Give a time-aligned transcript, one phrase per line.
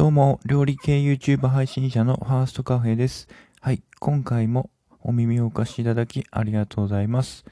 [0.00, 3.28] どうも、料理系 YouTube 配信者のファーストカフェです。
[3.60, 4.70] はい、今回も
[5.02, 7.44] お耳をお貸しいただきありがとうございます。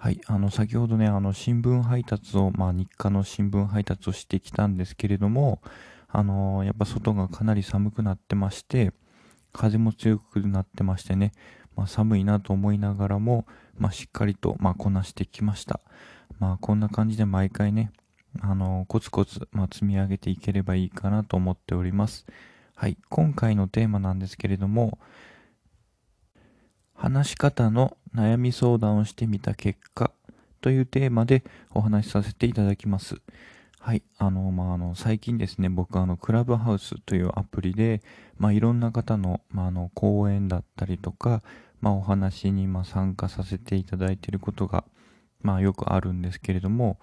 [0.00, 5.62] はい、あの、先ほどね、あの、新聞配達を、まあ、日課の新聞配達をしてきたんですけれども、
[6.08, 8.92] あのやっぱ外がかなり寒くなってまして、
[9.52, 11.30] 風も強くなってましてね、
[11.76, 13.46] まあ、寒いなと思いながらも、
[13.78, 15.78] まあ、しっかりと、まあ、こなしてきました。
[16.40, 17.92] まあ、こんな感じで毎回ね、
[18.40, 22.26] あの、コツコツ、まあ、積み上げていければいいかなと思っております。
[22.74, 24.98] はい、今回のテーマなんですけれども、
[26.94, 30.12] 話し方の悩み相談をしてみた結果
[30.60, 31.42] というテーマで
[31.74, 33.16] お話しさせていただきます。
[33.80, 38.00] はい、あの、まあ、あの、最近ですね、僕あの、クラブハウスというアプリで、
[38.38, 41.42] まあ、いろんな方の、まあ、あの、講演だったりとか、
[41.80, 44.84] まあ、お話に、ま参加させていただいていることが、
[45.40, 47.00] まあ、よくあるんですけれども、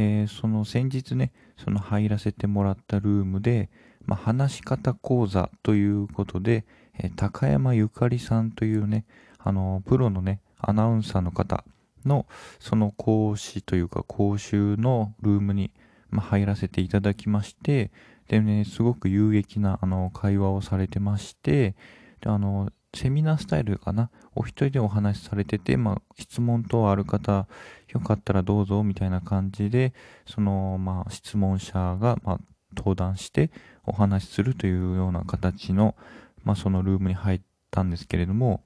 [0.00, 3.68] えー、その先日ね、その入らせてもらったルームで、
[4.06, 6.64] まあ、話し方講座ということで、
[6.96, 9.06] えー、高山ゆかりさんというね、
[9.38, 11.64] あの、プロのね、アナウンサーの方
[12.04, 12.26] の、
[12.60, 15.72] その講師というか講習のルームに、
[16.10, 17.90] まあ、入らせていただきまして、
[18.28, 21.74] でね、すごく有益な、あの、会話をされてまして、
[22.20, 24.10] で、あの、セミナースタイルかな？
[24.34, 27.46] お一人でお話しされてて、まあ、質問等ある方、
[27.88, 29.92] よかったらどうぞ、みたいな感じで、
[30.26, 32.40] その、まあ、質問者が、まあ、
[32.76, 33.50] 登壇して
[33.84, 35.94] お話しするというような形の、
[36.44, 38.62] まあ、そのルームに入ったんですけれども、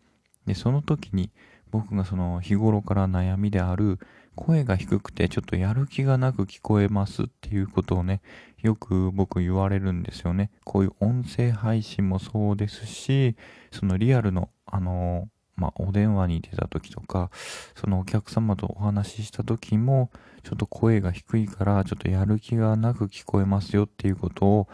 [0.46, 1.30] で、その時に、
[1.70, 3.98] 僕がその日頃から悩みである
[4.34, 8.20] 声が低くてちょっとやる気がなく聞こえますっていうことをね、
[8.60, 10.50] よく僕言われるんですよね。
[10.64, 13.36] こういう音声配信もそうですし、
[13.70, 17.30] そのリアルの、あのまあ、お電話に出た時とか、
[17.74, 20.10] そのお客様とお話しした時も、
[20.42, 24.68] ちょっと声が低いから、ちょっとやる気がなく聞こえますよっていうことを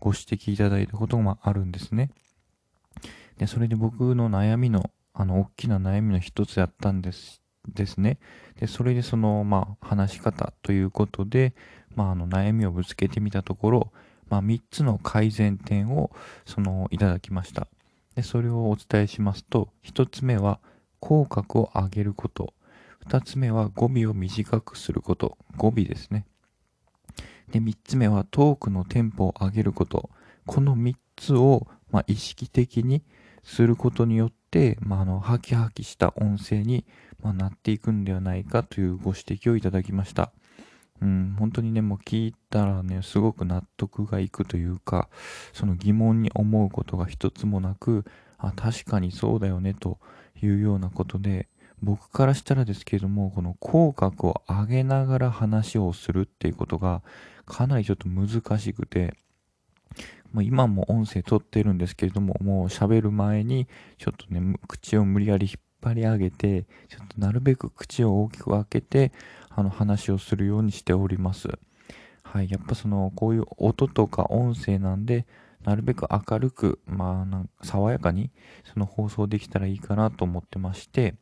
[0.00, 2.10] ご指摘いただいたこともあるんですね。
[3.38, 8.18] で、それで僕の悩みのあの、大きな悩みの一つやったんです、ですね。
[8.58, 11.54] で、それでその、まあ、話し方ということで、
[11.94, 13.92] まあ、あの、悩みをぶつけてみたところ、
[14.28, 16.10] まあ、3つの改善点を、
[16.44, 17.68] その、いただきました。
[18.16, 20.58] で、それをお伝えしますと、1つ目は、
[20.98, 22.52] 口角を上げること。
[23.06, 25.38] 2つ目は、語尾を短くすること。
[25.56, 26.26] 語尾ですね。
[27.50, 30.10] で、3つ目は、トークのテンポを上げること。
[30.46, 33.04] この3つを、まあ、意識的に
[33.44, 36.84] することによって、まあ、あの、ハキハキした音声に、
[37.22, 40.32] まあ、なっていくんではないかというご指摘をいただきました。
[41.02, 45.08] うん、本当にね、もう聞いたらね、すごく納得がいくというか、
[45.52, 48.04] その疑問に思うことが一つもなく、
[48.38, 49.98] あ、確かにそうだよね、と
[50.42, 51.48] いうようなことで、
[51.82, 57.02] 僕からしたらですけれども、この口角を上げながら話をするっていうことが、
[57.44, 59.18] かなりちょっと難しくて、
[60.34, 63.68] もう今も音声取ってるんですけれども、もう喋る前に、
[63.98, 69.12] ちょっとね、口を無理やり引っ張り上げて、ちょっとなるべく口を大きく開けて、
[69.48, 71.48] あの話をするようにしております。
[72.24, 72.50] はい。
[72.50, 75.24] やっぱその、こういう音とか音声なんで、
[75.62, 78.32] なるべく明るく、まあ、なんか爽やかに、
[78.64, 81.14] その放送できたらいいかなと思ってまして、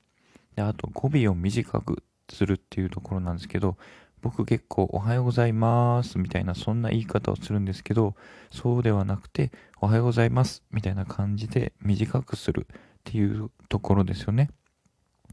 [0.56, 3.77] で、あと語尾を短くするっていうところなんですけど、
[4.22, 8.15] 僕結構おはようございますみたいなそんな言い方をするんですけど、
[8.50, 9.50] そうではなくて、
[9.81, 14.50] おはようございますみたいな感じで短くするっていうところですよね。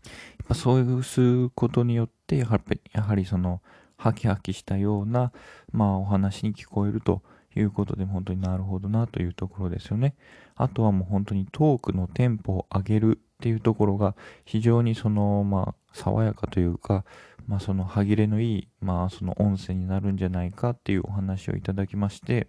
[0.03, 3.61] やっぱそうすることによって、やはり、やはりその、
[3.95, 5.31] ハキハキしたような、
[5.71, 7.21] まあお話に聞こえると
[7.55, 10.15] いうことで、本当になるほどなというところですよね。
[10.55, 17.05] あとはもう本当にトークのテンポを上げるっていうところが、非常にその、まあ、爽やかというか、
[17.49, 22.47] まあ、その歯切れのいい、まあ、その音声になるんじゃないかっていうお話をいただきまして、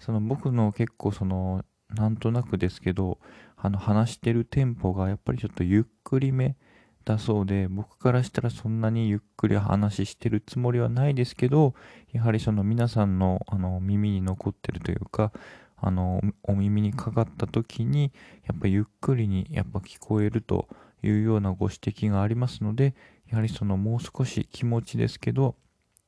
[0.00, 1.64] その僕の結構その、
[1.94, 3.20] なんとなくですけど、
[3.56, 6.56] あの話してるテンポがやっぱりちょっとゆっくりめ
[7.04, 11.74] だそうで、僕からしたらそんなにゆっくり話してるつもりはないですけど、
[12.12, 15.30] やはりその皆さんのあの耳に残ってるというか、
[15.76, 18.10] あの、お耳にかかった時に、
[18.44, 20.66] やっぱゆっくりにやっぱ聞こえると
[21.02, 22.94] いうようなご指摘がありますので、
[23.28, 25.56] やはりそのもう少し気持ちですけど、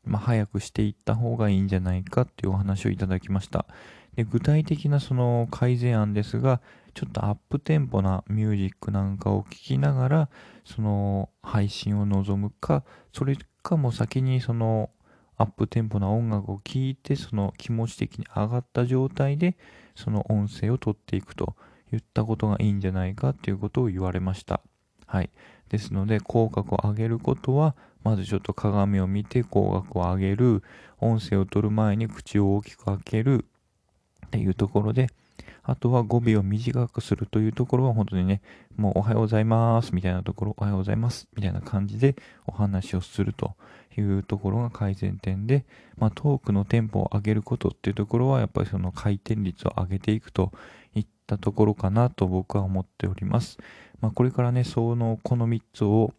[0.05, 3.67] まあ、早くしていった方がいいんじゃないかっていうお話をいただきました。
[4.17, 6.61] で具体的なその改善案ですが、
[6.95, 10.29] ちょっとアップテンポなミュージックなんかを聴きながら、
[10.65, 12.83] その配信を望むか、
[13.13, 14.91] それかも先にその
[15.37, 19.57] アップテンポな音楽を聴いて、その気持ち的に上がった状態で、
[19.95, 21.55] その音声を取っていくと
[21.93, 24.61] いったことがいいんじゃないかっていうことを言われました。
[25.09, 25.31] はい。
[25.71, 27.75] ですので、口角を上げることは、
[28.05, 30.63] まずちょっと鏡を見て口角を上げる、
[31.01, 33.45] 音声を取る前に口を大きく開ける、
[34.27, 35.09] っていうところで、
[35.63, 38.43] あとは語尾を短くするというところは本当にね、
[38.77, 42.17] もうおはようございますみたいなところ、おはようございますみたいな感じで
[42.47, 43.55] お話をすると
[43.97, 45.67] いうところが改善点で、
[45.97, 50.53] まあ、トークのテンポを上げることっていうところはやっぱりその回転率を上げていくと
[50.95, 53.59] いったところかなと僕は思っております。
[54.01, 56.13] まあ、これからね、その、この3つを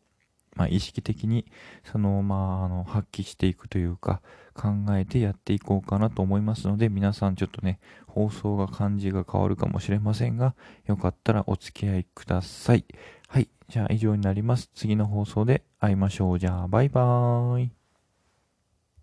[0.59, 1.45] まあ、意識的に
[1.89, 4.21] その、まあ、あの発揮していくというか
[4.53, 10.55] 考えてやっていこうかなと思いますので皆さんちょっとね放送が感じが変わるかもしれませんが
[10.85, 12.85] よかったらお付き合いください。
[13.29, 14.69] はいじゃあ以上になります。
[14.73, 16.39] 次の放送で会いましょう。
[16.39, 17.78] じゃあバイバーイ。